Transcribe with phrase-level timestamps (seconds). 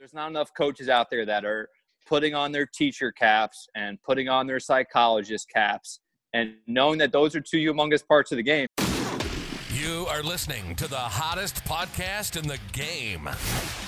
[0.00, 1.68] There's not enough coaches out there that are
[2.06, 6.00] putting on their teacher caps and putting on their psychologist caps
[6.32, 8.66] and knowing that those are two humongous parts of the game.
[9.74, 13.28] You are listening to the hottest podcast in the game.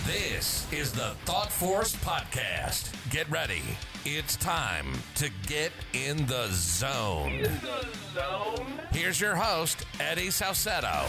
[0.07, 2.93] This is the Thought Force Podcast.
[3.11, 3.63] Get ready.
[4.05, 7.33] It's time to get in the zone.
[7.33, 8.67] In the zone.
[8.93, 11.07] Here's your host, Eddie Salcedo.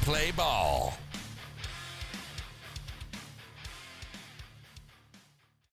[0.00, 0.94] Play ball.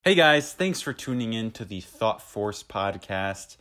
[0.10, 3.58] Hey guys, thanks for tuning in to the Thought Force podcast.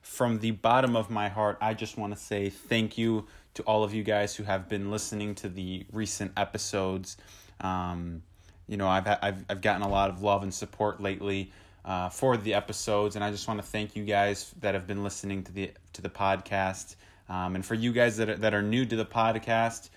[0.00, 3.82] From the bottom of my heart, I just want to say thank you to all
[3.82, 7.16] of you guys who have been listening to the recent episodes.
[7.60, 8.22] Um,
[8.68, 11.50] you know, I've, I've I've gotten a lot of love and support lately
[11.84, 15.02] uh, for the episodes, and I just want to thank you guys that have been
[15.02, 16.94] listening to the to the podcast.
[17.28, 19.90] Um, and for you guys that are, that are new to the podcast,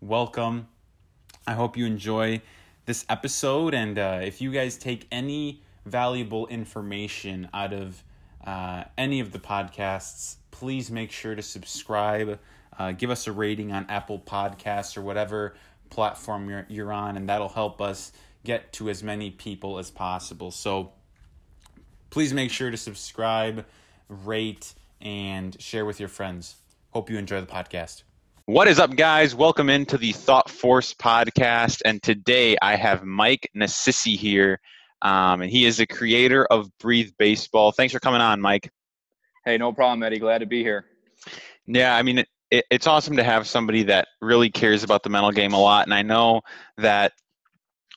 [0.00, 0.68] welcome.
[1.48, 2.42] I hope you enjoy
[2.88, 3.74] this episode.
[3.74, 8.02] And uh, if you guys take any valuable information out of
[8.44, 12.40] uh, any of the podcasts, please make sure to subscribe.
[12.78, 15.54] Uh, give us a rating on Apple Podcasts or whatever
[15.90, 18.10] platform you're, you're on, and that'll help us
[18.44, 20.50] get to as many people as possible.
[20.50, 20.92] So
[22.08, 23.66] please make sure to subscribe,
[24.08, 26.56] rate, and share with your friends.
[26.92, 28.02] Hope you enjoy the podcast.
[28.48, 29.34] What is up, guys?
[29.34, 31.82] Welcome into the Thought Force podcast.
[31.84, 34.58] And today I have Mike Nassisi here,
[35.02, 37.72] um, and he is the creator of Breathe Baseball.
[37.72, 38.70] Thanks for coming on, Mike.
[39.44, 40.18] Hey, no problem, Eddie.
[40.18, 40.86] Glad to be here.
[41.66, 45.30] Yeah, I mean, it, it's awesome to have somebody that really cares about the mental
[45.30, 45.86] game a lot.
[45.86, 46.40] And I know
[46.78, 47.12] that,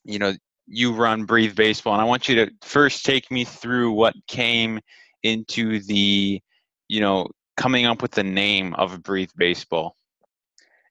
[0.04, 0.34] you know,
[0.68, 4.82] you run Breathe Baseball, and I want you to first take me through what came
[5.24, 6.42] into the,
[6.90, 9.96] you know, coming up with the name of Breathe Baseball.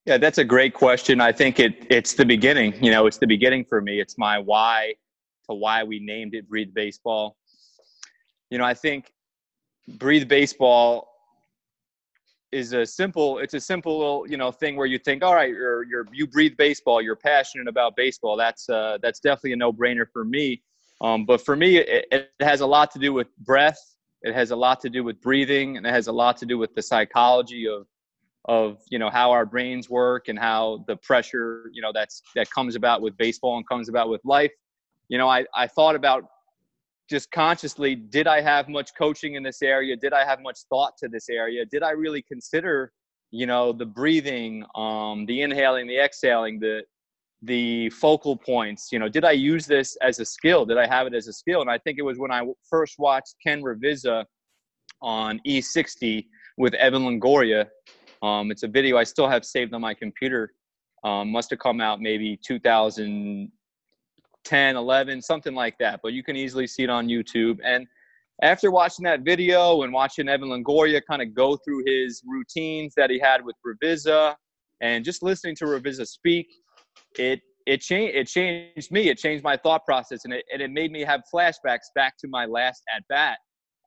[0.06, 1.20] Yeah, that's a great question.
[1.20, 2.82] I think it it's the beginning.
[2.82, 4.00] You know, it's the beginning for me.
[4.00, 4.94] It's my why
[5.48, 7.36] to why we named it Breathe Baseball.
[8.50, 9.12] You know, I think
[9.98, 11.10] Breathe Baseball
[12.52, 15.50] is a simple it's a simple little you know thing where you think all right
[15.50, 20.04] you're, you're you breathe baseball you're passionate about baseball that's uh, that's definitely a no-brainer
[20.12, 20.60] for me
[21.00, 23.78] um, but for me it, it has a lot to do with breath
[24.22, 26.58] it has a lot to do with breathing and it has a lot to do
[26.58, 27.86] with the psychology of
[28.46, 32.50] of you know how our brains work and how the pressure you know that's that
[32.50, 34.52] comes about with baseball and comes about with life.
[35.08, 36.24] You know i i thought about
[37.08, 39.96] just consciously did i have much coaching in this area?
[39.96, 41.64] Did i have much thought to this area?
[41.66, 42.92] Did i really consider
[43.30, 46.82] you know the breathing um the inhaling the exhaling the
[47.42, 48.88] the focal points?
[48.90, 50.64] You know did i use this as a skill?
[50.64, 51.60] Did i have it as a skill?
[51.60, 54.24] And i think it was when i first watched ken ravizza
[55.02, 56.24] on e60
[56.58, 57.66] with evan longoria
[58.22, 60.52] um, it's a video I still have saved on my computer.
[61.02, 66.00] Um, must have come out maybe 2010, 11, something like that.
[66.02, 67.58] But you can easily see it on YouTube.
[67.64, 67.86] And
[68.42, 73.10] after watching that video and watching Evan Longoria kind of go through his routines that
[73.10, 74.34] he had with Ravizza
[74.82, 76.48] and just listening to Ravizza speak,
[77.18, 79.08] it it changed it changed me.
[79.08, 82.28] It changed my thought process and it, and it made me have flashbacks back to
[82.28, 83.38] my last at bat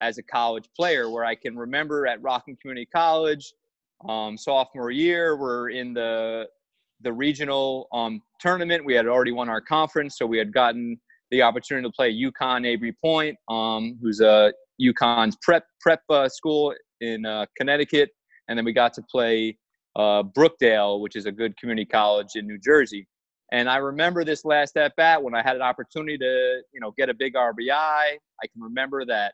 [0.02, 3.54] as a college player where I can remember at Rockland Community College
[4.08, 5.38] um, sophomore year.
[5.38, 6.48] We're in the
[7.02, 8.86] the regional um, tournament.
[8.86, 11.00] We had already won our conference, so we had gotten
[11.32, 16.74] the opportunity to play UConn Avery Point, um, who's a UConn's prep prep uh, school
[17.02, 18.10] in uh, Connecticut,
[18.48, 19.58] and then we got to play
[19.96, 23.08] uh, Brookdale, which is a good community college in New Jersey.
[23.52, 26.92] And I remember this last at bat when I had an opportunity to, you know,
[26.98, 27.70] get a big RBI.
[27.72, 29.34] I can remember that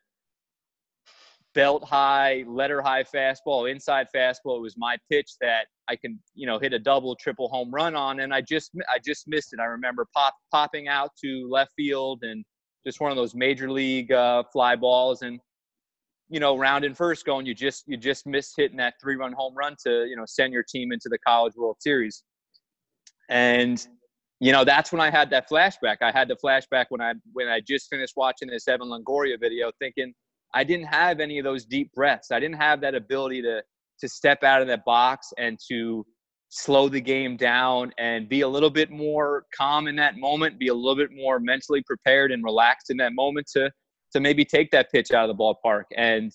[1.56, 4.58] belt high, letter high fastball, inside fastball.
[4.58, 7.96] It was my pitch that I can, you know, hit a double, triple home run
[7.96, 9.60] on, and I just, I just missed it.
[9.60, 12.46] I remember pop, popping out to left field and
[12.86, 15.40] just one of those major league uh, fly balls, and
[16.30, 19.34] you know, round in first going, you just, you just missed hitting that three run
[19.34, 22.24] home run to, you know, send your team into the College World Series,
[23.30, 23.88] and
[24.40, 25.98] you know that's when I had that flashback.
[26.02, 29.72] I had the flashback when I when I just finished watching this Evan Longoria video,
[29.80, 30.14] thinking
[30.54, 32.32] I didn't have any of those deep breaths.
[32.32, 33.62] I didn't have that ability to
[34.00, 36.06] to step out of that box and to
[36.48, 40.70] slow the game down and be a little bit more calm in that moment, be
[40.70, 43.70] a little bit more mentally prepared and relaxed in that moment to
[44.12, 45.84] to maybe take that pitch out of the ballpark.
[45.96, 46.32] And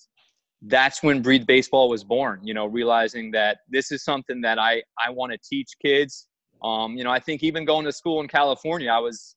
[0.61, 4.81] that's when Breathe Baseball was born, you know, realizing that this is something that I,
[5.03, 6.27] I want to teach kids.
[6.63, 9.34] Um, you know, I think even going to school in California, I was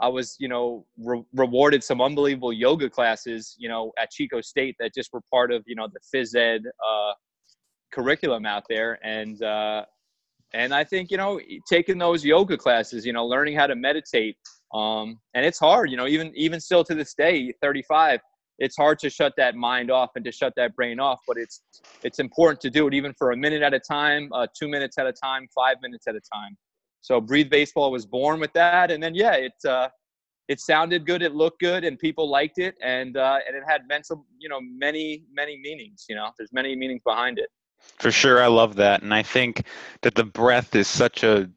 [0.00, 4.76] I was, you know, re- rewarded some unbelievable yoga classes, you know, at Chico State
[4.78, 7.12] that just were part of, you know, the phys ed uh,
[7.92, 8.98] curriculum out there.
[9.04, 9.84] And, uh,
[10.54, 14.36] and I think, you know, taking those yoga classes, you know, learning how to meditate,
[14.74, 18.20] Um, and it's hard, you know, even even still to this day, 35,
[18.58, 21.20] it's hard to shut that mind off and to shut that brain off.
[21.26, 21.62] But it's
[22.02, 24.98] it's important to do it even for a minute at a time, uh, two minutes
[24.98, 26.56] at a time, five minutes at a time.
[27.00, 29.88] So Breathe Baseball was born with that, and then yeah, it uh,
[30.48, 33.86] it sounded good, it looked good, and people liked it, and uh, and it had
[33.86, 36.06] mental, you know, many many meanings.
[36.08, 37.50] You know, there's many meanings behind it.
[37.98, 39.64] For sure, I love that, and I think
[40.02, 41.48] that the breath is such a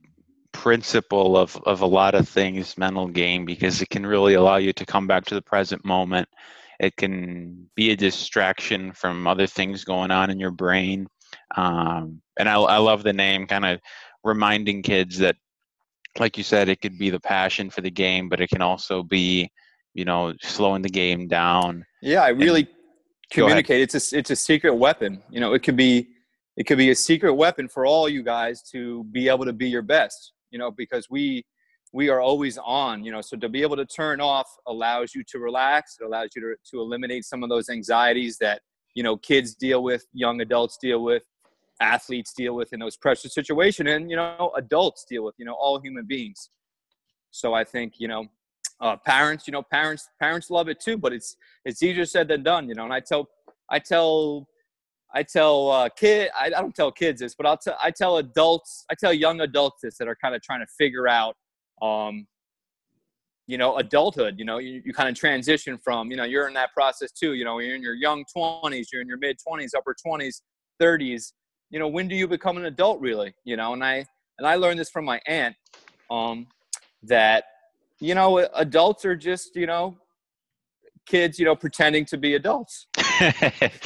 [0.51, 4.73] principle of of a lot of things mental game because it can really allow you
[4.73, 6.27] to come back to the present moment.
[6.79, 11.07] It can be a distraction from other things going on in your brain,
[11.55, 13.79] um, and I, I love the name, kind of
[14.23, 15.35] reminding kids that
[16.19, 19.03] like you said, it could be the passion for the game, but it can also
[19.03, 19.50] be,
[19.94, 21.85] you know, slowing the game down.
[22.01, 22.68] Yeah, I really
[23.31, 23.81] communicate.
[23.81, 25.21] It's a it's a secret weapon.
[25.29, 26.09] You know, it could be
[26.57, 29.69] it could be a secret weapon for all you guys to be able to be
[29.69, 30.33] your best.
[30.50, 31.45] You know, because we
[31.94, 33.03] we are always on.
[33.03, 35.95] You know, so to be able to turn off allows you to relax.
[36.00, 38.62] It allows you to to eliminate some of those anxieties that
[38.95, 41.23] you know kids deal with, young adults deal with
[41.81, 45.54] athletes deal with in those pressure situations and you know adults deal with you know
[45.54, 46.50] all human beings.
[47.31, 48.28] So i think you know
[48.81, 52.44] uh, parents you know parents parents love it too but it's it's easier said than
[52.44, 53.30] done you know and i tell
[53.69, 54.48] i tell
[55.13, 58.18] i tell uh, kid I, I don't tell kids this but i'll tell i tell
[58.18, 61.36] adults i tell young adults this that are kind of trying to figure out
[61.81, 62.25] um
[63.48, 66.54] you know adulthood you know you, you kind of transition from you know you're in
[66.54, 69.69] that process too you know you're in your young 20s you're in your mid 20s
[69.78, 70.42] upper 20s
[70.81, 71.33] 30s
[71.71, 73.33] you know, when do you become an adult really?
[73.45, 74.06] You know, and I
[74.38, 75.56] and I learned this from my aunt,
[76.12, 76.47] um,
[77.03, 77.45] that
[78.00, 79.97] you know, adults are just you know,
[81.07, 82.88] kids, you know, pretending to be adults.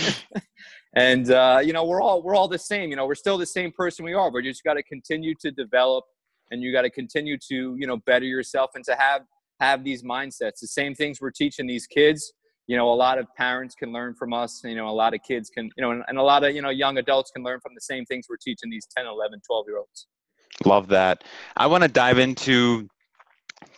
[0.96, 2.90] and uh, you know, we're all we're all the same.
[2.90, 4.32] You know, we're still the same person we are.
[4.32, 6.06] But you just got to continue to develop,
[6.50, 9.22] and you got to continue to you know better yourself and to have
[9.60, 10.60] have these mindsets.
[10.60, 12.34] The same things we're teaching these kids
[12.68, 15.22] you know a lot of parents can learn from us you know a lot of
[15.24, 17.60] kids can you know and, and, a lot of you know young adults can learn
[17.60, 20.08] from the same things we're teaching these 10 11 12 year olds.
[20.66, 21.24] Love that.
[21.58, 22.88] I want to dive into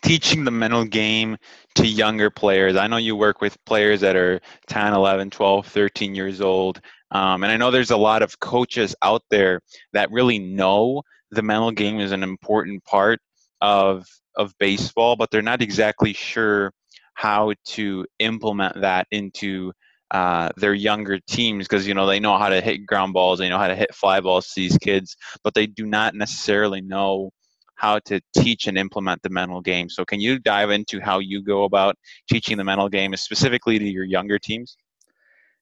[0.03, 1.37] teaching the mental game
[1.75, 2.75] to younger players.
[2.75, 6.79] I know you work with players that are 10 11 12 13 years old
[7.11, 9.61] um, and i know there's a lot of coaches out there
[9.93, 11.01] that really know
[11.31, 13.19] the mental game is an important part
[13.61, 14.05] of
[14.35, 16.71] of baseball but they're not exactly sure
[17.17, 19.73] how to implement that into
[20.11, 23.49] uh, their younger teams because you know they know how to hit ground balls, they
[23.49, 27.31] know how to hit fly balls to these kids, but they do not necessarily know
[27.73, 29.89] how to teach and implement the mental game.
[29.89, 31.95] So, can you dive into how you go about
[32.29, 34.77] teaching the mental game, specifically to your younger teams?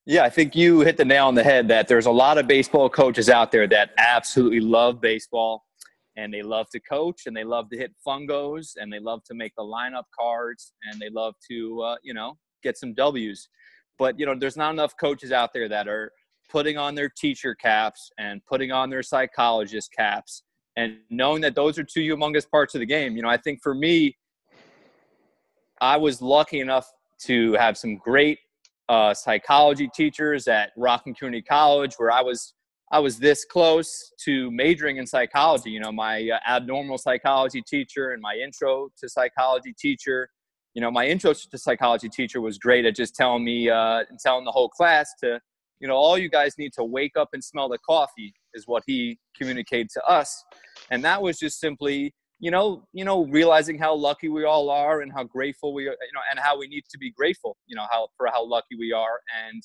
[0.06, 2.48] Yeah, I think you hit the nail on the head that there's a lot of
[2.48, 5.63] baseball coaches out there that absolutely love baseball
[6.17, 9.33] and they love to coach and they love to hit fungos and they love to
[9.33, 13.50] make the lineup cards and they love to uh, you know get some W's.
[13.97, 16.12] But you know, there's not enough coaches out there that are
[16.50, 20.44] putting on their teacher caps and putting on their psychologist caps
[20.75, 23.15] and knowing that those are two humongous parts of the game.
[23.15, 24.18] You know, I think for me,
[25.79, 26.91] I was lucky enough
[27.23, 28.39] to have some great
[28.89, 32.53] uh, psychology teachers at Rockland Community College, where I was
[32.95, 35.69] I was this close to majoring in psychology.
[35.69, 40.30] You know, my uh, abnormal psychology teacher and my intro to psychology teacher.
[40.75, 44.18] You know, my intro to psychology teacher was great at just telling me uh, and
[44.18, 45.42] telling the whole class to,
[45.81, 48.81] you know, all you guys need to wake up and smell the coffee is what
[48.87, 50.45] he communicated to us,
[50.90, 55.02] and that was just simply, you know, you know, realizing how lucky we all are
[55.02, 57.75] and how grateful we are, you know, and how we need to be grateful, you
[57.75, 59.61] know, how for how lucky we are and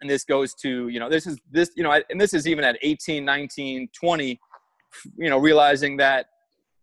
[0.00, 2.64] and this goes to you know this is this you know and this is even
[2.64, 4.40] at 18 19 20
[5.16, 6.26] you know realizing that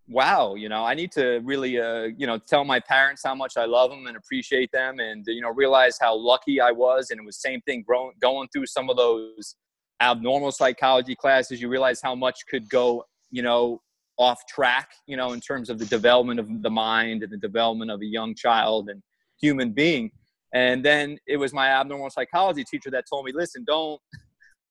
[0.08, 3.58] wow you know i need to really uh, you know tell my parents how much
[3.58, 7.12] i love them and appreciate them and you know realize how lucky i was.
[7.12, 9.56] And it was same thing growing, going through some of those
[10.00, 11.62] abnormal psychology classes.
[11.62, 13.82] You realize how much could go you know
[14.18, 17.92] off track you know in terms of the development of the mind and the development
[17.92, 19.02] of a young child and
[19.40, 20.10] human being
[20.54, 24.00] and then it was my abnormal psychology teacher that told me, listen, don't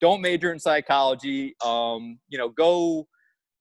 [0.00, 1.54] don't major in psychology.
[1.64, 3.06] Um, you know, go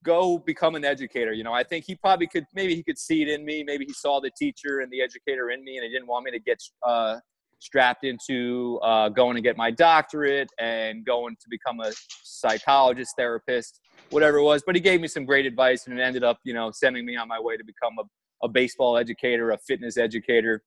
[0.03, 1.34] go become an educator.
[1.34, 3.63] You know, I think he probably could maybe he could see it in me.
[3.63, 6.31] Maybe he saw the teacher and the educator in me, and he didn't want me
[6.31, 7.17] to get uh,
[7.60, 11.91] strapped into uh, going to get my doctorate and going to become a
[12.24, 14.63] psychologist, therapist, whatever it was.
[14.65, 17.15] But he gave me some great advice, and it ended up, you know, sending me
[17.17, 20.62] on my way to become a, a baseball educator, a fitness educator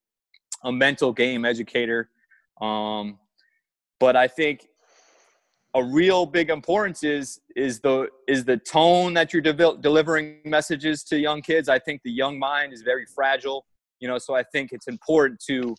[0.63, 2.09] a mental game educator.
[2.61, 3.19] Um,
[3.99, 4.67] but I think
[5.75, 11.03] a real big importance is is the is the tone that you're de- delivering messages
[11.03, 11.69] to young kids.
[11.69, 13.65] I think the young mind is very fragile,
[13.99, 15.75] you know, so I think it's important to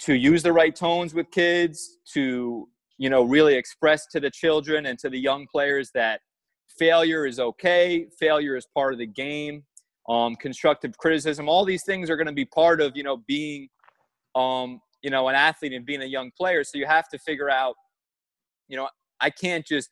[0.00, 4.86] to use the right tones with kids, to you know really express to the children
[4.86, 6.20] and to the young players that
[6.78, 9.64] failure is okay, failure is part of the game.
[10.08, 13.68] Um, constructive criticism, all these things are going to be part of you know being
[14.34, 16.64] um, you know an athlete and being a young player.
[16.64, 17.74] So you have to figure out
[18.68, 18.88] you know,
[19.20, 19.88] I can't just,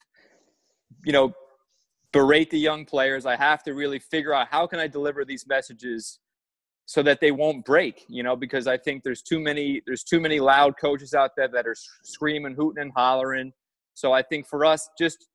[1.05, 1.35] you know,
[2.13, 3.27] berate the young players.
[3.27, 6.21] I have to really figure out how can I deliver these messages
[6.85, 10.21] so that they won't break, you know, because I think there's too many there's too
[10.21, 13.53] many loud coaches out there that are screaming, hooting and hollering.
[13.95, 15.27] So I think for us just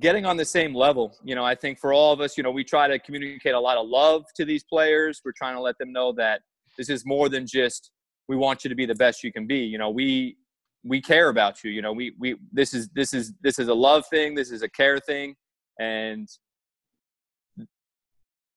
[0.00, 2.50] getting on the same level, you know, I think for all of us, you know,
[2.50, 5.20] we try to communicate a lot of love to these players.
[5.24, 6.40] We're trying to let them know that
[6.76, 7.90] this is more than just
[8.28, 9.58] we want you to be the best you can be.
[9.58, 10.36] You know, we
[10.84, 13.74] we care about you you know we we this is this is this is a
[13.74, 15.34] love thing this is a care thing
[15.80, 16.28] and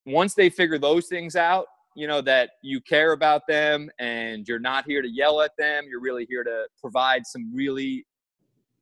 [0.05, 1.65] once they figure those things out
[1.95, 5.85] you know that you care about them and you're not here to yell at them
[5.89, 8.05] you're really here to provide some really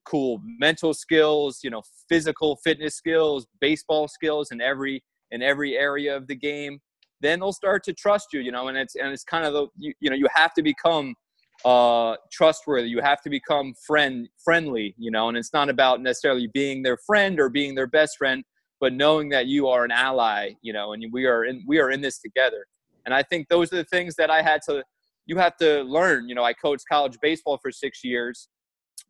[0.05, 6.15] cool mental skills you know physical fitness skills baseball skills in every in every area
[6.15, 6.79] of the game
[7.21, 9.67] then they'll start to trust you you know and it's and it's kind of the
[9.77, 11.15] you, you know you have to become
[11.63, 12.89] uh, trustworthy.
[12.89, 15.29] You have to become friend friendly, you know.
[15.29, 18.43] And it's not about necessarily being their friend or being their best friend,
[18.79, 21.91] but knowing that you are an ally, you know, and we are in we are
[21.91, 22.65] in this together.
[23.05, 24.83] And I think those are the things that I had to.
[25.27, 26.27] You have to learn.
[26.27, 28.47] You know, I coached college baseball for six years,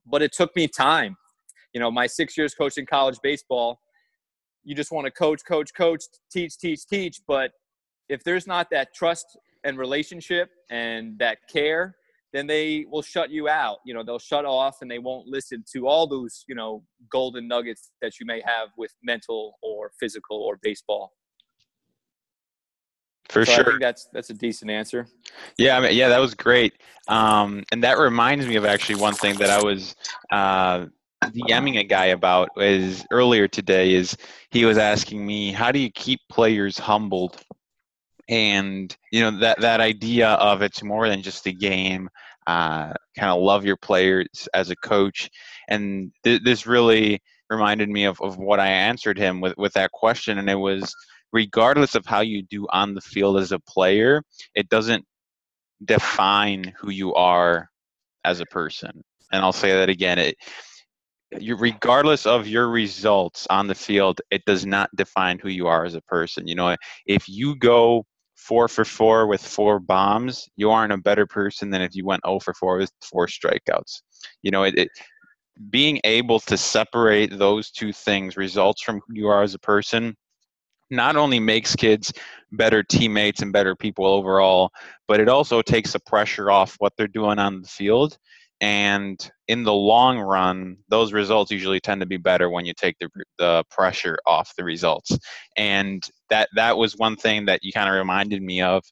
[0.06, 1.18] but it took me time.
[1.74, 3.80] You know, my six years coaching college baseball,
[4.64, 7.22] you just want to coach, coach, coach, teach, teach, teach.
[7.28, 7.52] But
[8.10, 11.96] if there's not that trust and relationship and that care
[12.36, 13.78] then they will shut you out.
[13.86, 17.48] You know, they'll shut off and they won't listen to all those, you know, golden
[17.48, 21.14] nuggets that you may have with mental or physical or baseball.
[23.36, 23.64] For so sure.
[23.64, 25.08] I think that's that's a decent answer.
[25.58, 26.74] Yeah, I mean, yeah, that was great.
[27.10, 29.94] Um, and that reminds me of actually one thing that I was
[30.32, 30.86] uh,
[31.22, 34.16] DMing a guy about is earlier today is
[34.52, 37.44] he was asking me, how do you keep players humbled?
[38.28, 42.10] and you know that that idea of it's more than just a game
[42.48, 45.30] uh, kind of love your players as a coach
[45.68, 49.92] and th- this really reminded me of, of what i answered him with, with that
[49.92, 50.96] question and it was
[51.36, 54.24] regardless of how you do on the field as a player
[54.56, 55.04] it doesn't
[55.84, 57.70] define who you are
[58.24, 60.36] as a person and i'll say that again it
[61.38, 65.84] you regardless of your results on the field it does not define who you are
[65.84, 66.74] as a person you know
[67.06, 68.06] if you go
[68.38, 72.22] four for four with four bombs, you aren't a better person than if you went
[72.28, 74.02] 0 for 4 with four strikeouts.
[74.44, 74.90] You know, it, it
[75.70, 80.16] being able to separate those two things results from who you are as a person
[80.90, 82.14] not only makes kids
[82.52, 84.72] better teammates and better people overall,
[85.08, 88.18] but it also takes the pressure off what they're doing on the field.
[88.62, 92.96] And in the long run those results usually tend to be better when you take
[93.00, 95.18] the, the pressure off the results.
[95.58, 98.84] And that that was one thing that you kind of reminded me of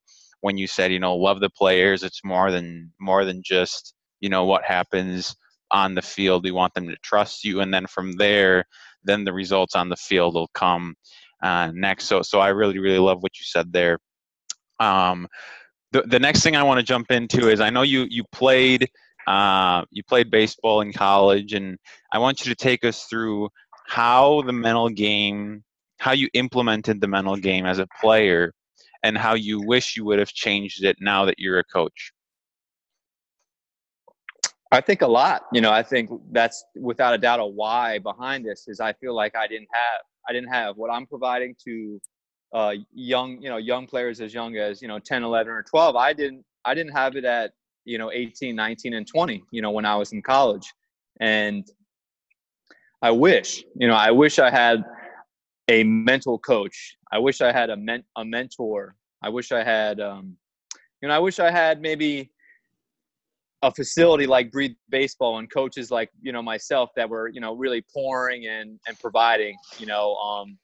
[0.41, 2.03] when you said you know love the players.
[2.03, 5.33] It's more than more than just you know what happens
[5.71, 6.43] on the field.
[6.43, 7.61] We want them to trust you.
[7.61, 8.65] And then from there
[9.05, 10.95] then the results on the field will come
[11.43, 13.99] uh, next so so i really really love what you said there
[14.79, 15.27] um,
[15.91, 18.89] the, the next thing i want to jump into is i know you you played
[19.27, 21.77] uh, you played baseball in college, and
[22.11, 23.49] I want you to take us through
[23.87, 25.63] how the mental game,
[25.99, 28.53] how you implemented the mental game as a player,
[29.03, 32.11] and how you wish you would have changed it now that you're a coach.
[34.71, 35.43] I think a lot.
[35.53, 39.13] You know, I think that's without a doubt a why behind this is I feel
[39.13, 40.77] like I didn't have I didn't have.
[40.77, 41.99] What I'm providing to
[42.53, 45.95] uh, young you know young players as young as you know 10, 11, or 12.
[45.95, 47.51] I didn't I didn't have it at
[47.85, 50.71] you know 18 19 and 20 you know when i was in college.
[51.19, 51.67] And
[53.01, 54.85] i wish you know i wish i had
[55.69, 56.95] a mental coach.
[57.11, 58.95] I wish i had a, men- a mentor.
[59.21, 60.37] I wish i had um,
[61.01, 62.31] you know i wish i had maybe
[63.63, 67.55] a facility like breathe baseball and coaches like you know myself that were you know
[67.55, 70.57] really pouring and and providing you know um,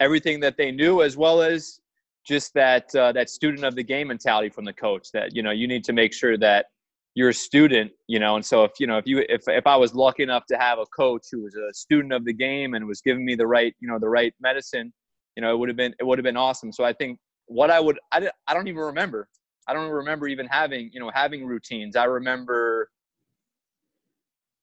[0.00, 1.80] everything that they knew as well as
[2.26, 5.52] just that uh, that student of the game mentality from the coach that you know
[5.52, 6.66] you need to make sure that
[7.14, 9.76] you're a student you know and so if you know if you if, if i
[9.76, 12.84] was lucky enough to have a coach who was a student of the game and
[12.84, 14.92] was giving me the right you know the right medicine
[15.36, 16.72] you know it would have been it would have been awesome.
[16.72, 19.28] So i think what i would i, I don't even remember
[19.66, 22.88] i don't remember even having you know having routines i remember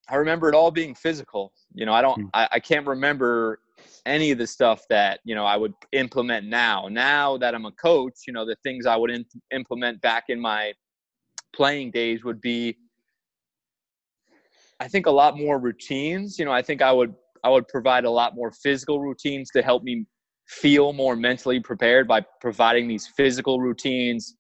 [0.10, 1.53] I remember it all being physical.
[1.74, 2.27] You know, I don't, Hmm.
[2.33, 3.60] I, I can't remember
[4.05, 6.88] any of the stuff that you know I would implement now.
[6.89, 10.39] Now that I'm a coach, you know, the things I would in, implement back in
[10.39, 10.74] my
[11.55, 12.75] playing days would be,
[14.79, 16.38] I think, a lot more routines.
[16.38, 19.62] You know, I think I would, I would provide a lot more physical routines to
[19.62, 20.05] help me
[20.48, 24.36] feel more mentally prepared by providing these physical routines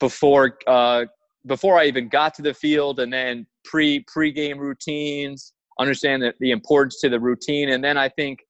[0.00, 1.04] before uh,
[1.46, 5.52] before I even got to the field, and then pre pre game routines.
[5.80, 8.40] Understand the importance to the routine, and then I think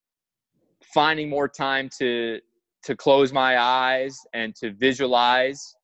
[0.95, 2.40] finding more time to
[2.85, 5.75] to close my eyes and to visualize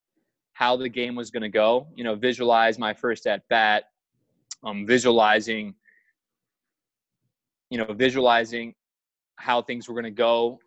[0.54, 1.88] how the game was going to go.
[1.94, 3.85] You know, visualize my first at bat.
[4.64, 5.75] Um, visualizing,
[7.68, 8.75] you know, visualizing
[9.37, 10.59] how things were going to go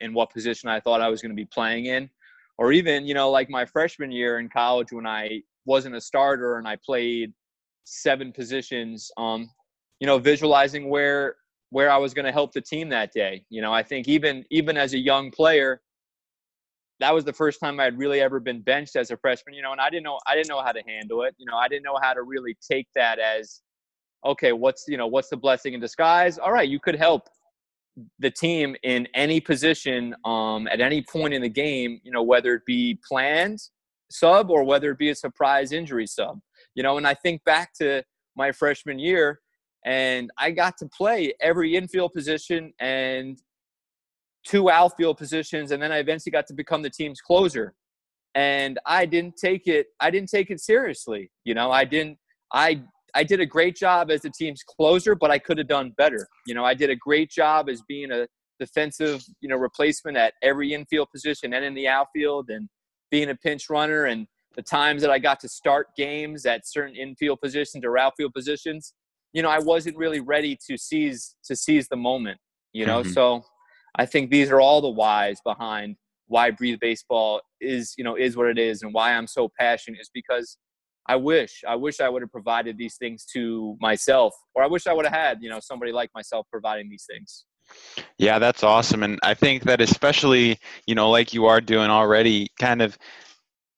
[0.00, 2.10] and what position I thought I was going to be playing in,
[2.58, 6.58] or even you know, like my freshman year in college when I wasn't a starter
[6.58, 7.32] and I played
[7.84, 9.10] seven positions.
[9.16, 9.50] Um,
[10.00, 11.36] you know, visualizing where
[11.70, 13.44] where I was going to help the team that day.
[13.50, 15.80] You know, I think even even as a young player,
[17.00, 19.54] that was the first time I'd really ever been benched as a freshman.
[19.54, 21.34] You know, and I didn't know I didn't know how to handle it.
[21.38, 23.62] You know, I didn't know how to really take that as
[24.24, 24.52] okay.
[24.52, 26.38] What's you know what's the blessing in disguise?
[26.38, 27.28] All right, you could help
[28.18, 32.00] the team in any position um, at any point in the game.
[32.04, 33.60] You know, whether it be planned
[34.10, 36.40] sub or whether it be a surprise injury sub.
[36.74, 38.02] You know, and I think back to
[38.36, 39.40] my freshman year
[39.86, 43.40] and I got to play every infield position and
[44.44, 47.74] two outfield positions, and then I eventually got to become the team's closer.
[48.34, 49.86] And I didn't take it.
[50.00, 51.30] I didn't take it seriously.
[51.44, 52.18] You know, I didn't.
[52.52, 52.82] I
[53.14, 56.26] I did a great job as the team's closer, but I could have done better.
[56.46, 58.26] You know, I did a great job as being a
[58.58, 62.68] defensive, you know, replacement at every infield position and in the outfield, and
[63.10, 64.06] being a pinch runner.
[64.06, 68.32] And the times that I got to start games at certain infield positions or outfield
[68.34, 68.94] positions,
[69.32, 72.40] you know, I wasn't really ready to seize to seize the moment.
[72.72, 73.12] You know, Mhm.
[73.12, 73.44] so
[73.94, 75.96] I think these are all the whys behind
[76.26, 80.00] why Breathe Baseball is, you know, is what it is, and why I'm so passionate
[80.00, 80.58] is because
[81.08, 84.86] I wish, I wish I would have provided these things to myself, or I wish
[84.86, 87.44] I would have had, you know, somebody like myself providing these things.
[88.18, 89.02] Yeah, that's awesome.
[89.02, 92.96] And I think that especially, you know, like you are doing already, kind of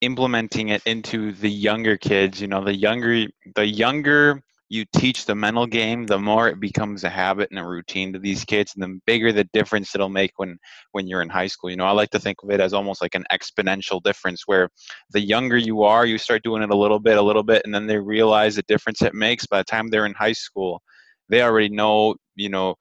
[0.01, 3.27] implementing it into the younger kids, you know, the younger
[3.57, 7.65] the younger you teach the mental game, the more it becomes a habit and a
[7.65, 10.59] routine to these kids, and the bigger the difference it'll make when
[10.93, 11.71] when you're in high school.
[11.71, 14.69] You know, I like to think of it as almost like an exponential difference where
[15.11, 17.75] the younger you are, you start doing it a little bit, a little bit, and
[17.75, 20.83] then they realize the difference it makes by the time they're in high school.
[21.31, 22.75] They already know, you know,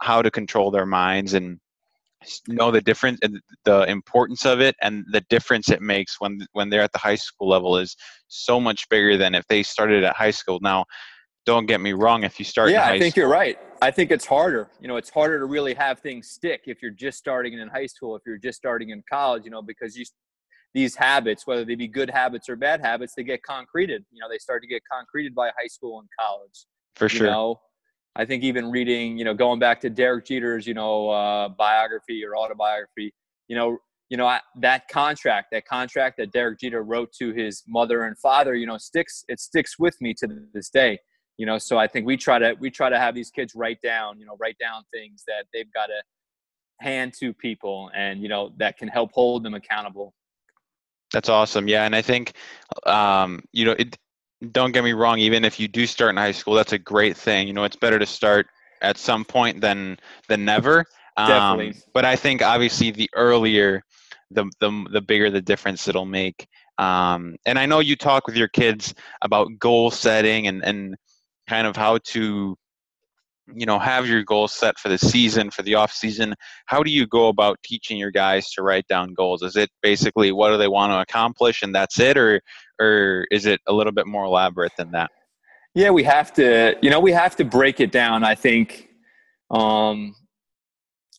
[0.00, 1.58] how to control their minds and
[2.48, 6.70] know the difference and the importance of it and the difference it makes when when
[6.70, 7.94] they're at the high school level is
[8.28, 10.84] so much bigger than if they started at high school now
[11.46, 13.58] don't get me wrong if you start in yeah, I think school, you're right.
[13.82, 14.68] I think it's harder.
[14.80, 17.86] You know, it's harder to really have things stick if you're just starting in high
[17.86, 20.04] school, if you're just starting in college, you know, because you
[20.74, 24.04] these habits, whether they be good habits or bad habits, they get concreted.
[24.10, 26.66] You know, they start to get concreted by high school and college.
[26.96, 27.60] for sure You know,
[28.16, 32.24] I think even reading, you know, going back to Derek Jeter's, you know, uh, biography
[32.24, 33.14] or autobiography,
[33.48, 33.78] you know,
[34.10, 38.18] you know I, that contract, that contract that Derek Jeter wrote to his mother and
[38.18, 39.24] father, you know, sticks.
[39.28, 40.98] It sticks with me to this day.
[41.36, 43.80] You know, so I think we try to we try to have these kids write
[43.82, 46.00] down, you know, write down things that they've got to
[46.80, 50.14] hand to people, and you know that can help hold them accountable.
[51.12, 51.68] That's awesome.
[51.68, 52.34] Yeah, and I think,
[52.86, 53.96] um, you know, it.
[54.52, 55.20] Don't get me wrong.
[55.20, 57.46] Even if you do start in high school, that's a great thing.
[57.46, 58.46] You know, it's better to start
[58.82, 60.84] at some point than than never.
[61.16, 61.82] Um, Definitely.
[61.94, 63.82] But I think obviously the earlier,
[64.30, 66.46] the the the bigger the difference it'll make.
[66.78, 70.96] Um, and I know you talk with your kids about goal setting and and
[71.48, 72.56] kind of how to
[73.54, 76.90] you know have your goals set for the season for the off season how do
[76.90, 80.56] you go about teaching your guys to write down goals is it basically what do
[80.56, 82.40] they want to accomplish and that's it or
[82.80, 85.10] or is it a little bit more elaborate than that
[85.74, 88.90] Yeah, we have to, you know, we have to break it down, I think.
[89.50, 90.14] Um,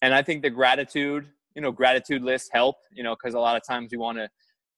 [0.02, 3.58] and I think the gratitude, you know, gratitude lists help, you know, because a lot
[3.58, 4.30] of times we want to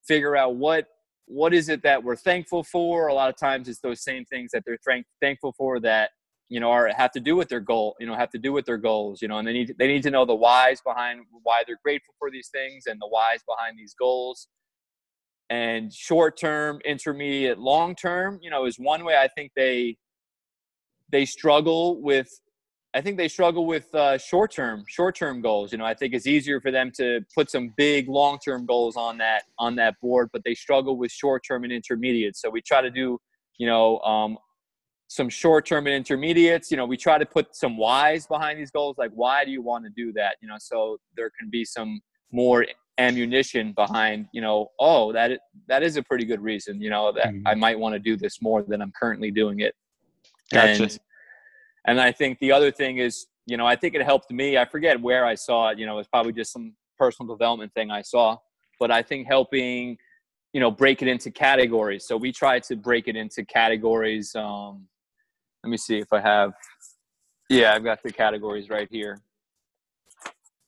[0.04, 0.88] figure out what
[1.28, 3.08] what is it that we're thankful for.
[3.08, 6.12] A lot of times it's those same things that they're thank- thankful for that
[6.50, 8.66] you know are have to do with their goal, you know, have to do with
[8.66, 11.64] their goals, you know, and they need they need to know the whys behind why
[11.68, 14.48] they're grateful for these things and the whys behind these goals
[15.50, 19.96] and short term intermediate long term you know is one way i think they
[21.10, 22.30] they struggle with
[22.98, 26.14] i think they struggle with uh, short term short term goals you know i think
[26.14, 29.96] it's easier for them to put some big long term goals on that on that
[30.02, 33.18] board but they struggle with short term and intermediate so we try to do
[33.58, 34.38] you know um,
[35.08, 36.70] some short term and intermediates.
[36.70, 38.98] You know, we try to put some whys behind these goals.
[38.98, 40.38] Like, why do you want to do that?
[40.42, 42.00] You know, so there can be some
[42.32, 42.66] more
[42.98, 44.28] ammunition behind.
[44.34, 46.82] You know, oh, that that is a pretty good reason.
[46.82, 47.48] You know, that mm-hmm.
[47.48, 49.74] I might want to do this more than I'm currently doing it.
[50.52, 50.84] Gotcha.
[50.84, 51.00] And,
[51.88, 54.58] and I think the other thing is, you know, I think it helped me.
[54.58, 55.80] I forget where I saw it.
[55.80, 58.38] You know, it's probably just some personal development thing I saw,
[58.80, 59.98] but I think helping
[60.54, 64.88] you know break it into categories so we try to break it into categories um
[65.68, 66.54] let me see if I have.
[67.50, 69.22] Yeah, I've got the categories right here.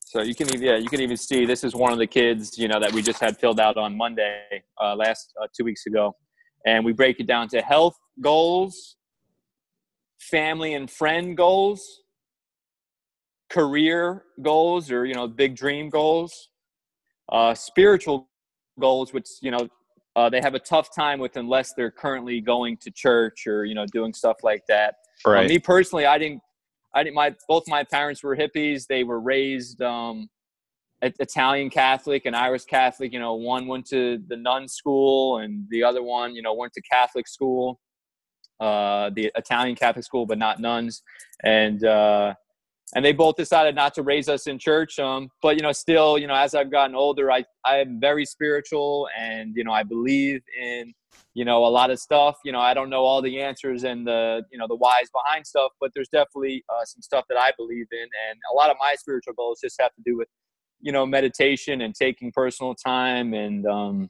[0.05, 2.57] So you can even yeah you can even see this is one of the kids
[2.57, 4.41] you know that we just had filled out on Monday
[4.81, 6.15] uh, last uh, two weeks ago,
[6.65, 8.97] and we break it down to health goals,
[10.19, 12.01] family and friend goals,
[13.49, 16.49] career goals or you know big dream goals,
[17.31, 18.29] uh, spiritual
[18.79, 19.67] goals, which you know
[20.15, 23.75] uh, they have a tough time with unless they're currently going to church or you
[23.75, 24.95] know doing stuff like that.
[25.25, 25.47] Right.
[25.47, 26.41] me personally, I didn't.
[26.93, 27.15] I didn't.
[27.15, 28.87] My both my parents were hippies.
[28.87, 30.27] They were raised um,
[31.01, 33.13] Italian Catholic and Irish Catholic.
[33.13, 36.73] You know, one went to the nun school, and the other one, you know, went
[36.73, 37.79] to Catholic school,
[38.59, 41.01] uh, the Italian Catholic school, but not nuns.
[41.43, 42.33] And uh,
[42.95, 46.17] and they both decided not to raise us in church um, but you know still
[46.17, 49.83] you know as i've gotten older i i am very spiritual and you know i
[49.83, 50.93] believe in
[51.33, 54.07] you know a lot of stuff you know i don't know all the answers and
[54.07, 57.51] the you know the whys behind stuff but there's definitely uh, some stuff that i
[57.57, 60.27] believe in and a lot of my spiritual goals just have to do with
[60.81, 64.09] you know meditation and taking personal time and um,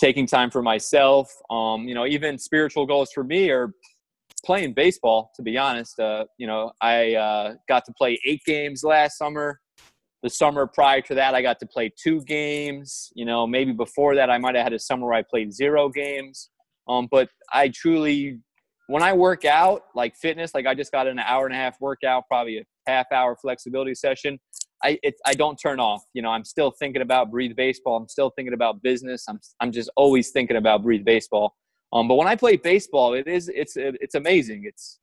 [0.00, 3.72] taking time for myself um, you know even spiritual goals for me are
[4.44, 5.98] playing baseball, to be honest.
[5.98, 9.60] Uh, you know, I uh, got to play eight games last summer.
[10.22, 13.10] The summer prior to that, I got to play two games.
[13.14, 15.88] You know, maybe before that, I might have had a summer where I played zero
[15.88, 16.50] games.
[16.88, 18.40] Um, but I truly,
[18.88, 21.80] when I work out, like fitness, like I just got an hour and a half
[21.80, 24.38] workout, probably a half hour flexibility session.
[24.82, 26.02] I it, I don't turn off.
[26.14, 27.96] You know, I'm still thinking about breathe baseball.
[27.96, 29.24] I'm still thinking about business.
[29.28, 31.54] I'm I'm just always thinking about breathe baseball.
[31.92, 34.62] Um, but when I play baseball, it is it's it's amazing.
[34.64, 34.98] It's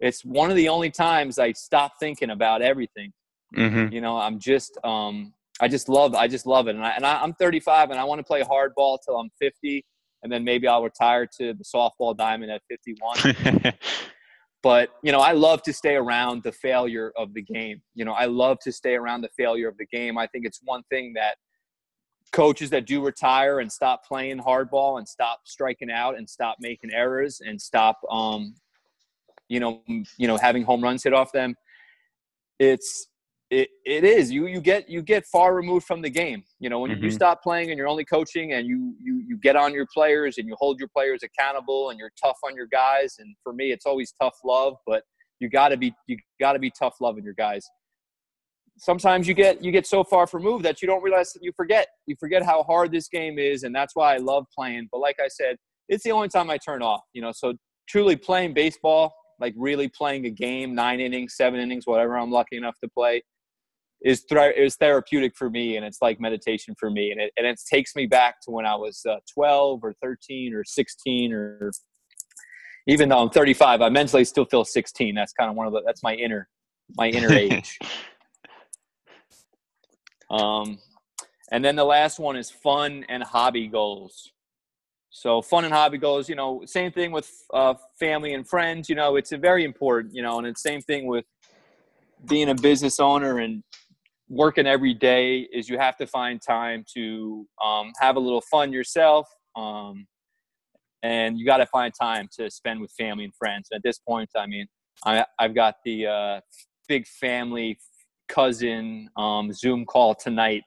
[0.00, 3.12] it's one of the only times I stop thinking about everything.
[3.56, 3.92] Mm-hmm.
[3.92, 7.06] You know, I'm just um, I just love I just love it, and I and
[7.06, 9.84] I, I'm 35 and I want to play hardball till I'm 50,
[10.22, 13.74] and then maybe I'll retire to the softball diamond at 51.
[14.64, 17.82] but you know, I love to stay around the failure of the game.
[17.94, 20.16] You know, I love to stay around the failure of the game.
[20.16, 21.36] I think it's one thing that
[22.32, 26.92] coaches that do retire and stop playing hardball and stop striking out and stop making
[26.94, 28.54] errors and stop um,
[29.48, 29.82] you know
[30.16, 31.54] you know having home runs hit off them
[32.58, 33.08] it's
[33.54, 34.30] it, it is.
[34.30, 36.42] You you get you get far removed from the game.
[36.60, 37.04] You know when mm-hmm.
[37.04, 40.38] you stop playing and you're only coaching and you you you get on your players
[40.38, 43.72] and you hold your players accountable and you're tough on your guys and for me
[43.72, 45.02] it's always tough love but
[45.40, 47.64] you got to be you got to be tough loving your guys.
[48.78, 51.88] Sometimes you get you get so far removed that you don't realize that you forget.
[52.06, 54.88] You forget how hard this game is and that's why i love playing.
[54.90, 55.56] But like i said
[55.88, 57.54] it's the only time i turn off you know so
[57.88, 62.56] truly playing baseball like really playing a game nine innings seven innings whatever i'm lucky
[62.56, 63.22] enough to play
[64.04, 67.46] is th- is therapeutic for me and it's like meditation for me and it, and
[67.46, 71.70] it takes me back to when i was uh, 12 or 13 or 16 or
[72.86, 75.82] even though i'm 35 i mentally still feel 16 that's kind of one of the
[75.86, 76.48] that's my inner
[76.96, 77.78] my inner age
[80.30, 80.78] um,
[81.52, 84.30] and then the last one is fun and hobby goals.
[85.10, 88.88] So fun and hobby goals, you know, same thing with uh, family and friends.
[88.88, 90.14] You know, it's a very important.
[90.14, 91.24] You know, and it's same thing with
[92.26, 93.62] being a business owner and
[94.28, 95.48] working every day.
[95.52, 100.06] Is you have to find time to um, have a little fun yourself, um,
[101.02, 103.68] and you got to find time to spend with family and friends.
[103.74, 104.66] At this point, I mean,
[105.04, 106.40] I, have got the uh,
[106.88, 107.78] big family
[108.28, 110.62] cousin um, Zoom call tonight.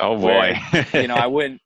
[0.00, 0.54] Oh boy!
[0.70, 1.60] Where, you know, I wouldn't,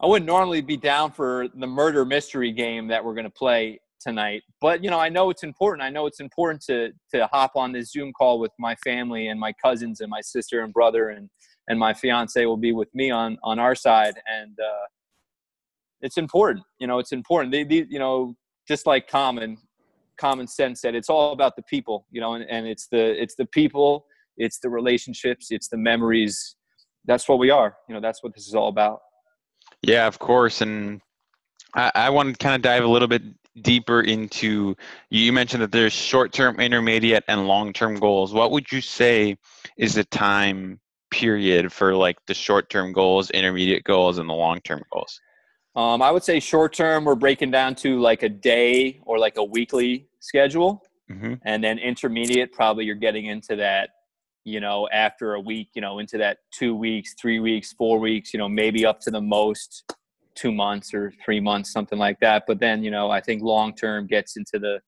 [0.00, 3.80] I wouldn't normally be down for the murder mystery game that we're going to play
[4.00, 5.82] tonight, but you know, I know it's important.
[5.82, 9.38] I know it's important to to hop on this Zoom call with my family and
[9.38, 11.28] my cousins and my sister and brother and
[11.68, 14.58] and my fiance will be with me on on our side and.
[14.58, 14.86] uh
[16.02, 18.34] it's important you know it's important they, they you know
[18.66, 19.56] just like common
[20.18, 23.34] common sense said it's all about the people you know and, and it's the it's
[23.34, 26.56] the people it's the relationships it's the memories
[27.06, 29.00] that's what we are you know that's what this is all about
[29.82, 31.00] yeah of course and
[31.74, 33.22] i, I want to kind of dive a little bit
[33.60, 34.76] deeper into
[35.10, 38.32] you mentioned that there's short-term intermediate and long-term goals.
[38.32, 39.36] What would you say
[39.76, 45.20] is the time period for like the short-term goals intermediate goals and the long-term goals?
[45.76, 49.44] Um, i would say short-term we're breaking down to like a day or like a
[49.44, 50.82] weekly schedule.
[51.08, 53.90] hmm And then intermediate, probably you're getting into that,
[54.44, 58.32] you know, after a week, you know, into that two weeks, three weeks, four weeks,
[58.32, 59.92] you know, maybe up to the most
[60.40, 62.44] two months or three months, something like that.
[62.46, 64.80] But then, you know, I think long term gets into the,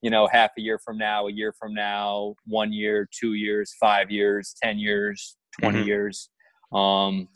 [0.00, 3.74] you know, half a year from now, a year from now, one year, two years,
[3.78, 5.86] five years, 10 years, 20 Mhm.
[5.86, 6.30] years.
[6.72, 7.28] Um,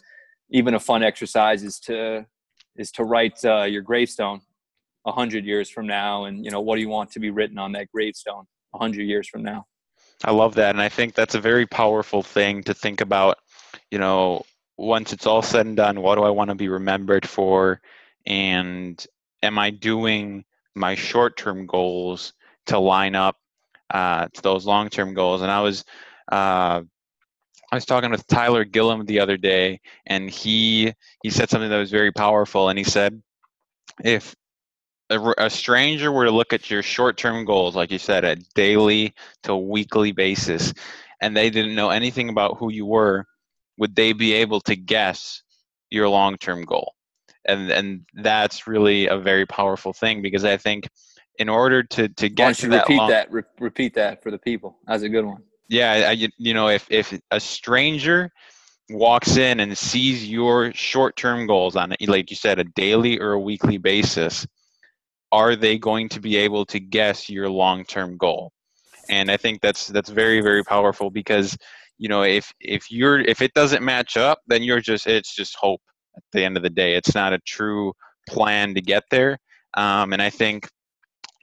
[0.50, 2.26] even a fun exercise is to,
[2.76, 4.40] is to write uh, your gravestone
[5.07, 6.24] a hundred years from now.
[6.24, 9.04] And, you know, what do you want to be written on that gravestone a hundred
[9.04, 9.66] years from now?
[10.24, 10.70] I love that.
[10.70, 13.37] And I think that's a very powerful thing to think about.
[13.90, 14.42] You know,
[14.79, 17.81] once it's all said and done, what do I want to be remembered for?
[18.27, 19.05] And
[19.43, 22.33] am I doing my short term goals
[22.67, 23.37] to line up
[23.91, 25.43] uh, to those long term goals?
[25.43, 25.85] And I was.
[26.31, 26.83] Uh,
[27.71, 31.77] I was talking with Tyler Gillum the other day, and he he said something that
[31.77, 32.71] was very powerful.
[32.71, 33.23] And he said,
[34.03, 34.35] if
[35.11, 39.55] a stranger were to look at your short-term goals, like you said, at daily to
[39.55, 40.73] weekly basis,
[41.21, 43.27] and they didn't know anything about who you were,
[43.79, 45.43] would they be able to guess
[45.91, 46.95] your long-term goal?
[47.47, 50.88] And and that's really a very powerful thing because I think
[51.38, 53.33] in order to to get to that repeat long, that?
[53.33, 54.77] Re- repeat that for the people.
[54.87, 55.43] That's a good one.
[55.69, 58.31] yeah, I, you you know, if if a stranger
[58.91, 63.41] walks in and sees your short-term goals on, like you said, a daily or a
[63.41, 64.47] weekly basis,
[65.31, 68.51] are they going to be able to guess your long-term goal?
[69.11, 71.57] And I think that's that's very very powerful because
[71.98, 75.56] you know if if you're if it doesn't match up, then you're just it's just
[75.56, 75.82] hope
[76.16, 76.94] at the end of the day.
[76.94, 77.92] It's not a true
[78.28, 79.38] plan to get there.
[79.74, 80.68] Um, and I think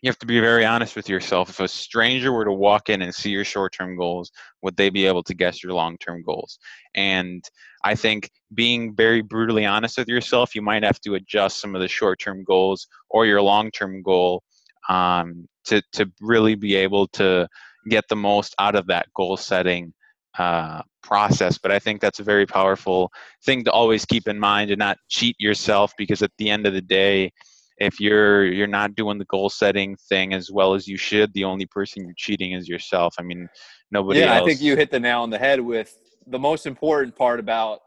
[0.02, 1.50] you have to be very honest with yourself.
[1.50, 5.08] If a stranger were to walk in and see your short-term goals, would they be
[5.08, 6.60] able to guess your long-term goals?
[6.94, 7.44] And
[7.84, 11.82] I think being very brutally honest with yourself, you might have to adjust some of
[11.82, 14.44] the short-term goals or your long-term goal
[14.90, 17.48] um, to to really be able to
[17.90, 19.94] get the most out of that goal setting
[20.38, 21.58] uh, process.
[21.58, 23.12] But I think that's a very powerful
[23.46, 26.74] thing to always keep in mind and not cheat yourself because at the end of
[26.74, 27.32] the day,
[27.78, 31.44] if you're you're not doing the goal setting thing as well as you should, the
[31.44, 33.16] only person you're cheating is yourself.
[33.20, 33.48] I mean,
[33.92, 34.44] nobody yeah, else.
[34.44, 37.80] I think you hit the nail on the head with the most important part about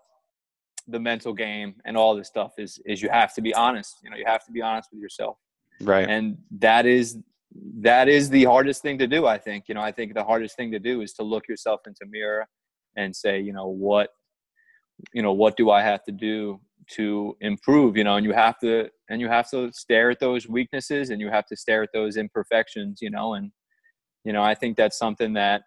[0.87, 3.97] the mental game and all this stuff is is you have to be honest.
[4.03, 5.37] You know, you have to be honest with yourself.
[5.81, 6.09] right.
[6.09, 7.19] and that is
[7.81, 9.65] that is the hardest thing to do i think.
[9.69, 12.47] You know i think the hardest thing to do is to look yourself into mirror
[12.97, 14.11] and say you know what
[15.13, 18.17] you know what do i have to do to improve you know?
[18.17, 21.47] And you have to and you have to stare at those weaknesses and you have
[21.47, 23.35] to stare at those imperfections you know?
[23.35, 23.51] And
[24.25, 25.63] you know i think that's something that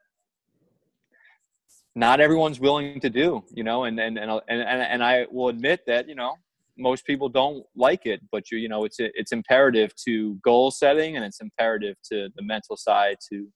[1.95, 3.83] not everyone's willing to do you know?
[3.85, 6.35] And and and and, and i will admit that you know
[6.77, 11.15] most people don't like it but you you know it's it's imperative to goal setting
[11.15, 13.47] and it's imperative to the mental side to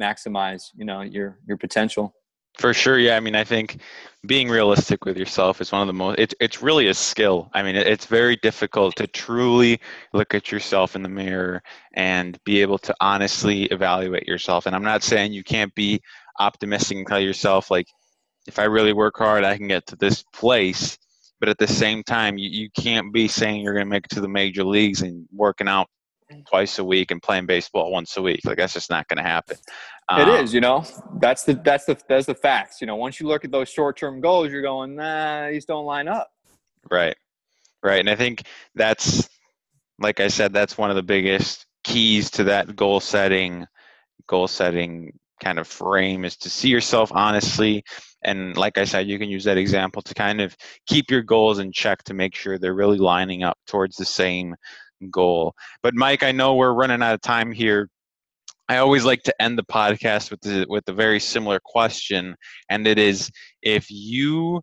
[0.00, 2.12] maximize you know your your potential
[2.58, 3.16] For sure, yeah.
[3.16, 3.82] I mean, I think
[4.26, 6.18] being realistic with yourself is one of the most.
[6.18, 7.50] It's it's really a skill.
[7.52, 9.78] I mean, it's very difficult to truly
[10.14, 11.62] look at yourself in the mirror
[11.94, 14.64] and be able to honestly evaluate yourself.
[14.66, 16.00] And I'm not saying you can't be
[16.40, 17.88] optimistic and tell yourself like,
[18.48, 20.96] if I really work hard, I can get to this place.
[21.46, 24.14] But at the same time, you, you can't be saying you're going to make it
[24.16, 25.86] to the major leagues and working out
[26.48, 28.40] twice a week and playing baseball once a week.
[28.44, 29.56] Like that's just not going to happen.
[30.10, 30.84] it Um, is you know
[31.20, 34.20] that's the that's the that's the facts you know once you look at those short-term
[34.20, 36.30] goals you're going nah these don't line up
[36.90, 37.16] Right.
[37.82, 38.00] Right.
[38.00, 38.42] And I think
[38.74, 39.28] that's,
[39.98, 43.66] like I said, that's one of the biggest keys to that goal setting,
[44.26, 47.84] goal setting kind of frame is to see yourself honestly.
[48.26, 50.54] And like I said, you can use that example to kind of
[50.86, 54.56] keep your goals in check to make sure they're really lining up towards the same
[55.10, 55.54] goal.
[55.82, 57.88] But Mike, I know we're running out of time here.
[58.68, 62.34] I always like to end the podcast with the, with a very similar question,
[62.68, 63.30] and it is
[63.62, 64.60] if you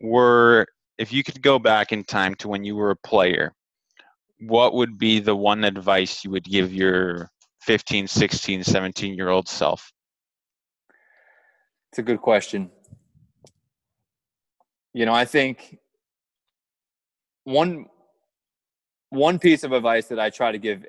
[0.00, 0.66] were
[0.98, 3.52] if you could go back in time to when you were a player,
[4.40, 7.30] what would be the one advice you would give your
[7.62, 9.92] 15, 16, 17 year old self?
[11.92, 12.72] It's a good question.
[14.94, 15.78] You know, I think
[17.44, 17.86] one
[19.10, 20.84] one piece of advice that I try to give,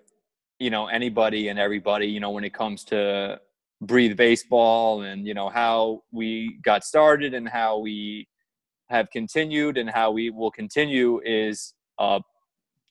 [0.59, 3.39] you know, anybody and everybody, you know, when it comes to
[3.81, 8.27] breathe baseball and you know how we got started and how we
[8.89, 12.19] have continued and how we will continue is uh,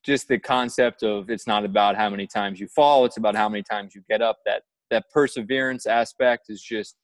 [0.02, 3.48] just the concept of it's not about how many times you fall; it's about how
[3.48, 4.38] many times you get up.
[4.46, 6.96] That that perseverance aspect is just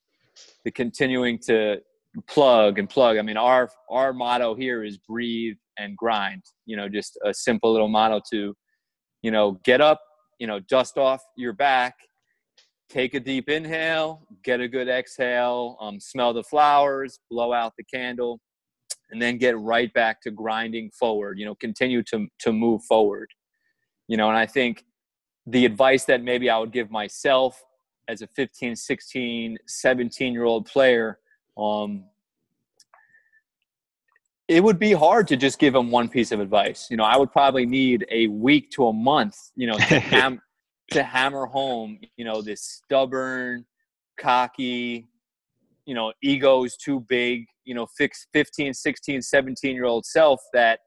[0.65, 1.81] the continuing to
[2.27, 3.17] plug and plug.
[3.19, 6.43] I mean, our our motto here is breathe and grind.
[6.67, 8.55] You know, just a simple little motto to,
[9.23, 10.01] you know, get up,
[10.39, 11.95] you know, dust off your back,
[12.89, 17.85] take a deep inhale, get a good exhale, um, smell the flowers, blow out the
[17.85, 18.41] candle,
[19.11, 21.39] and then get right back to grinding forward.
[21.39, 23.29] You know, continue to to move forward.
[24.09, 24.85] You know, and I think
[25.47, 27.63] the advice that maybe I would give myself
[28.09, 31.19] as a 15, 16, 17 year old player,
[31.57, 32.05] um,
[34.49, 36.89] it would be hard to just give them one piece of advice.
[36.91, 40.43] You know, I would probably need a week to a month, you know, to, ham-
[40.91, 43.65] to hammer home, you know, this stubborn,
[44.21, 45.09] cocky,
[45.87, 50.81] you know, ego's too big, you know, 15, 16, 17 year old self that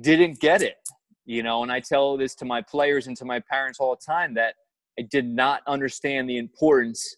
[0.00, 0.76] didn't get it,
[1.24, 4.12] you know, and I tell this to my players and to my parents all the
[4.12, 4.54] time that
[4.98, 7.16] I did not understand the importance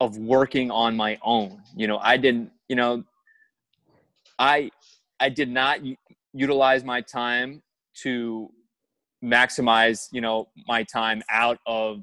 [0.00, 1.62] of working on my own.
[1.74, 3.04] You know, I didn't, you know,
[4.38, 4.70] I
[5.20, 5.80] I did not
[6.32, 7.62] utilize my time
[8.02, 8.50] to
[9.24, 12.02] maximize, you know, my time out of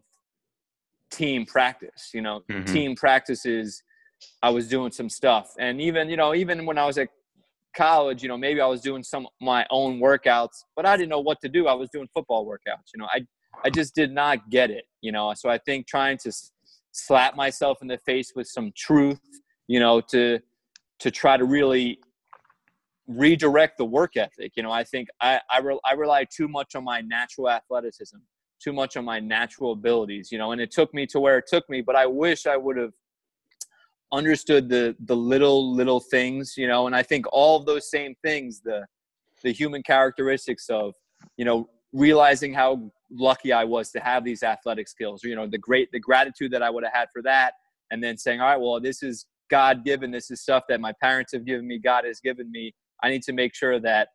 [1.12, 2.10] team practice.
[2.14, 2.72] You know, mm-hmm.
[2.72, 3.84] team practices
[4.42, 5.54] I was doing some stuff.
[5.60, 7.10] And even, you know, even when I was at
[7.76, 11.20] college, you know, maybe I was doing some my own workouts, but I didn't know
[11.20, 11.68] what to do.
[11.68, 12.92] I was doing football workouts.
[12.94, 13.26] You know, I
[13.64, 15.34] I just did not get it, you know.
[15.36, 16.32] So I think trying to
[16.94, 19.20] slap myself in the face with some truth,
[19.68, 20.40] you know, to
[21.00, 22.00] to try to really
[23.08, 24.54] redirect the work ethic.
[24.56, 28.18] You know, I think I I, re- I rely too much on my natural athleticism,
[28.64, 30.32] too much on my natural abilities.
[30.32, 31.82] You know, and it took me to where it took me.
[31.82, 32.94] But I wish I would have
[34.12, 36.54] understood the the little little things.
[36.56, 38.86] You know, and I think all of those same things, the
[39.44, 40.94] the human characteristics of
[41.38, 45.24] you know realizing how lucky I was to have these athletic skills.
[45.24, 47.54] You know, the great the gratitude that I would have had for that,
[47.92, 50.12] and then saying, all right, well, this is God given.
[50.12, 51.80] This is stuff that my parents have given me.
[51.80, 52.74] God has given me
[53.04, 54.08] I need to make sure that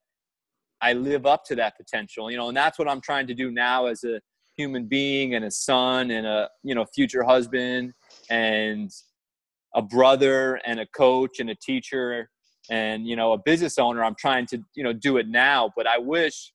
[0.81, 3.51] I live up to that potential, you know, and that's what I'm trying to do
[3.51, 4.21] now as a
[4.57, 7.93] human being and a son and a, you know, future husband
[8.31, 8.91] and
[9.75, 12.31] a brother and a coach and a teacher
[12.71, 14.03] and, you know, a business owner.
[14.03, 16.53] I'm trying to, you know, do it now, but I wish,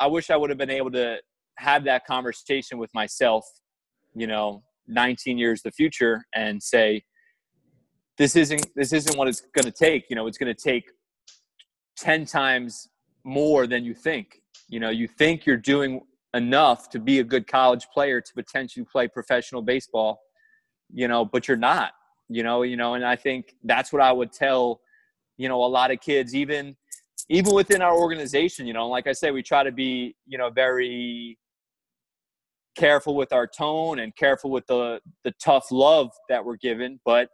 [0.00, 1.18] I wish I would have been able to
[1.58, 3.44] have that conversation with myself,
[4.14, 7.02] you know, 19 years the future and say,
[8.18, 10.04] this isn't, this isn't what it's going to take.
[10.08, 10.90] You know, it's going to take
[11.98, 12.88] 10 times
[13.24, 14.40] more than you think.
[14.68, 16.00] You know, you think you're doing
[16.34, 20.20] enough to be a good college player to potentially play professional baseball,
[20.92, 21.92] you know, but you're not,
[22.28, 24.80] you know, you know, and I think that's what I would tell,
[25.36, 26.76] you know, a lot of kids, even
[27.28, 30.50] even within our organization, you know, like I say, we try to be, you know,
[30.50, 31.38] very
[32.76, 37.28] careful with our tone and careful with the the tough love that we're given, but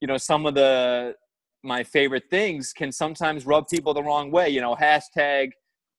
[0.00, 1.14] you know, some of the
[1.62, 4.48] my favorite things can sometimes rub people the wrong way.
[4.48, 5.50] You know, hashtag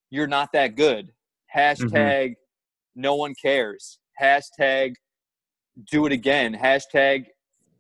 [0.10, 1.12] you're not that good.
[1.56, 3.02] Hashtag mm-hmm.
[3.02, 4.00] no one cares.
[4.22, 4.96] Hashtag
[5.92, 6.54] do it again.
[6.54, 7.26] Hashtag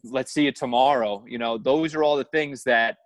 [0.03, 1.23] let's see you tomorrow.
[1.27, 2.97] You know, those are all the things that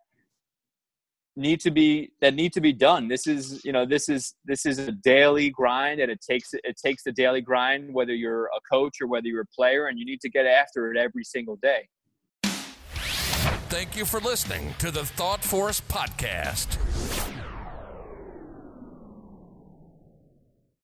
[1.36, 3.08] need to be that need to be done.
[3.08, 6.76] This is you know this is this is a daily grind, and it takes it
[6.84, 10.06] takes the daily grind whether you're a coach or whether you're a player, and you
[10.06, 11.88] need to get after it every single day.
[13.68, 16.78] Thank you for listening to the Thought Force Podcast.